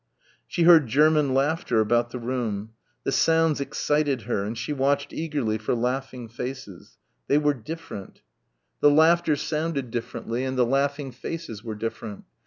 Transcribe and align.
She 0.47 0.63
heard 0.63 0.87
German 0.87 1.35
laughter 1.35 1.79
about 1.79 2.09
the 2.09 2.17
room. 2.17 2.71
The 3.03 3.11
sounds 3.11 3.61
excited 3.61 4.23
her 4.23 4.43
and 4.43 4.57
she 4.57 4.73
watched 4.73 5.13
eagerly 5.13 5.59
for 5.59 5.75
laughing 5.75 6.27
faces.... 6.27 6.97
They 7.27 7.37
were 7.37 7.53
different.... 7.53 8.21
The 8.79 8.89
laughter 8.89 9.35
sounded 9.35 9.91
differently 9.91 10.43
and 10.43 10.57
the 10.57 10.65
laughing 10.65 11.11
faces 11.11 11.63
were 11.63 11.75
different. 11.75 12.23